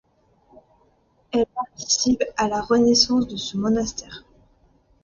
[1.31, 4.25] Elle participe à la renaissance de ce monastère.